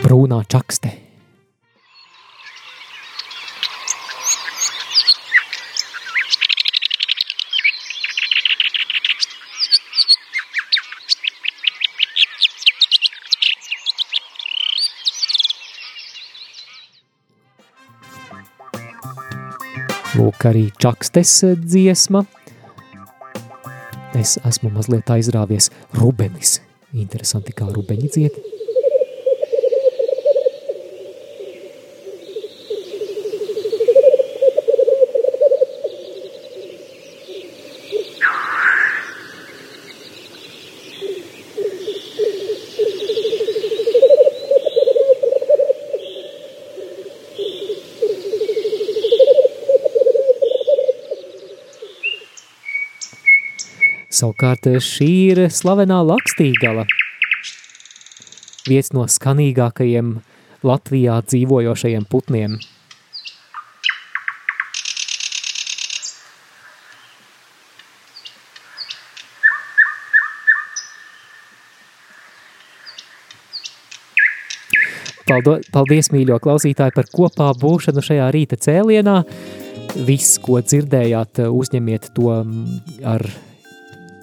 brūnā 0.00 0.40
čakste. 0.48 0.94
Lūk, 20.40 20.48
arī 20.48 20.70
čakstes 20.80 21.42
dziesma. 21.60 22.22
Es 24.16 24.38
esmu 24.40 24.70
mazliet 24.72 25.10
aizrāvies 25.12 25.68
rubenis. 25.92 26.62
Interesanti, 26.96 27.52
kā 27.52 27.66
rubeņi 27.68 28.08
dzied. 28.08 28.38
Savukārt 54.20 54.66
šī 54.84 55.06
ir 55.30 55.38
slavenā 55.48 56.02
Lakstīgala, 56.04 56.82
viens 58.68 58.90
no 58.92 59.06
skanīgākajiem 59.08 60.10
Latvijā 60.66 61.14
dzīvojošajiem 61.24 62.04
putniem. 62.10 62.58
Paldies, 75.30 76.10
mīļo 76.12 76.36
klausītāji, 76.44 76.92
par 76.92 77.08
kopā 77.14 77.52
būšanu 77.56 78.02
šajā 78.04 78.32
rīta 78.34 78.58
cēlienā. 78.60 79.20
Viss, 80.04 80.36
ko 80.42 80.60
dzirdējāt, 80.60 81.46
uzņemiet 81.48 82.12
to 82.18 82.34
ar 83.06 83.24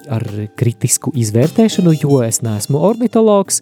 ar 0.10 0.26
kritisku 0.60 1.14
izvērtēšanu, 1.18 1.96
jo 2.02 2.22
es 2.26 2.42
neesmu 2.46 2.82
ornitologs. 2.90 3.62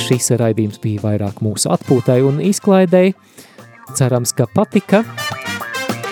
Šis 0.00 0.30
raidījums 0.40 0.80
bija 0.82 1.02
vairāk 1.04 1.42
mūsu 1.44 1.70
atpūtai 1.74 2.20
un 2.26 2.40
izklaidēji. 2.44 3.16
Cerams, 3.98 4.32
ka 4.36 4.46
patika. 4.54 5.02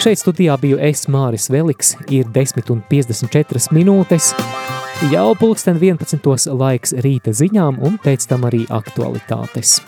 Šeit 0.02 0.20
studijā 0.20 0.54
biju 0.62 0.78
es 0.82 1.06
Māris 1.10 1.48
Veliks, 1.50 1.96
ir 2.14 2.28
10 2.34 2.70
un 2.74 2.82
54 2.90 3.74
minūtes. 3.74 4.32
Jau 5.12 5.32
pulksten 5.38 5.78
11. 5.78 6.50
laiks 6.58 6.94
rīta 7.04 7.30
ziņām 7.34 7.78
un 7.86 7.98
pēc 8.02 8.26
tam 8.30 8.46
arī 8.48 8.64
aktualitātes. 8.70 9.78